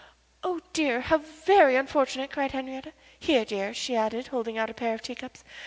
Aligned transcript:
"Oh, 0.43 0.61
dear, 0.73 1.01
how 1.01 1.19
very 1.19 1.75
unfortunate!" 1.75 2.31
cried 2.31 2.53
Henriette. 2.53 2.91
"Here, 3.19 3.45
dear," 3.45 3.71
she 3.71 3.95
added, 3.95 4.29
holding 4.29 4.57
out 4.57 4.71
a 4.71 4.73
pair 4.73 4.95
of 4.95 5.03
teacups. 5.03 5.43